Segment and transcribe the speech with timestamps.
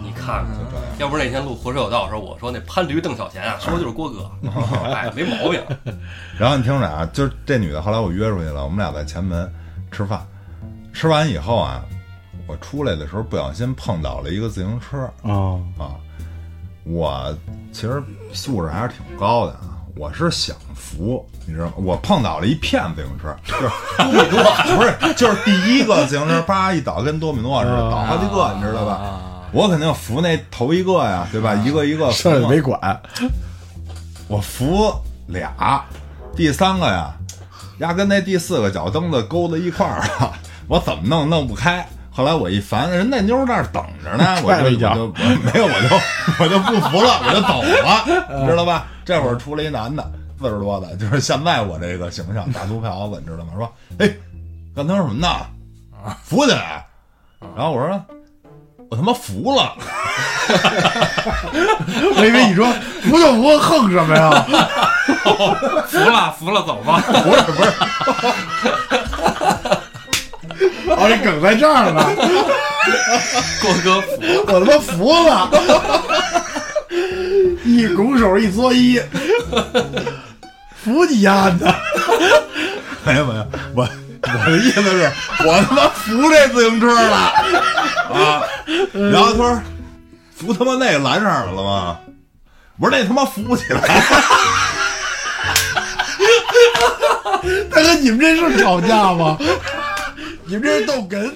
[0.00, 0.46] 你看看，
[0.98, 4.30] 要不是那天录《活车有道》的时候，我说那潘驴邓小闲啊，说的就是郭哥，
[4.92, 5.62] 哎，没毛病。
[6.38, 9.50] 然后你听着啊，就是这女的，后来我约出去了，我们俩在前门
[9.90, 10.26] 吃饭，
[10.92, 11.84] 吃完以后啊，
[12.46, 15.96] 我出来的时候不小心碰倒了一个自行车啊啊，
[16.84, 17.34] 我
[17.72, 19.70] 其实素质还是挺高的啊。
[19.96, 21.74] 我是享福，你知道吗？
[21.76, 23.68] 我碰倒了一片自行车，就是
[24.10, 29.20] 多米诺，不是，就是第一个自行车叭一倒，跟多米诺似的，倒好几个，你知道吧？
[29.54, 31.54] 我肯定扶那头一个呀，对吧？
[31.54, 33.00] 一个一个剩下没管，
[34.26, 34.92] 我扶
[35.28, 35.84] 俩，
[36.34, 37.14] 第三个呀，
[37.78, 40.32] 压跟那第四个脚蹬子勾在一块儿了，
[40.66, 41.86] 我怎么弄弄不开。
[42.10, 45.12] 后来我一烦，人那妞那儿等着呢， 我就一脚我就我
[45.52, 48.86] 没有，我就我就不服了， 我就走了，知道吧？
[49.04, 53.52] 这会儿出来一男的，四十多的，就是现在我这个形象，大秃瓢子，你知道吗？
[53.56, 54.08] 说，哎，
[54.74, 55.28] 干他什么呢？
[56.24, 56.84] 扶起来。
[57.56, 58.00] 然后我说，
[58.94, 59.74] 我他妈服了。
[62.16, 62.64] 我以为你说
[63.02, 64.46] 服就服，横什么呀？
[65.90, 67.02] 服了，服了，走吧。
[67.26, 67.70] 不是不是，
[70.90, 72.06] 哦，这梗在这儿呢，
[73.60, 74.08] 郭哥服，
[74.46, 75.50] 我他妈服了，
[77.64, 79.02] 一拱手一作揖，
[80.84, 81.74] 服你丫的！
[83.04, 83.88] 没有没有，我
[84.34, 85.12] 我的意思是，
[85.46, 87.16] 我他妈扶这自行车了
[88.12, 88.42] 啊！
[88.92, 89.62] 然后他说
[90.36, 91.98] 扶他妈那个蓝上的了吗？
[92.78, 93.80] 我说那他妈扶不起来，
[97.70, 99.38] 大哥，你们这是吵架吗？
[100.44, 101.30] 你们这是逗哏。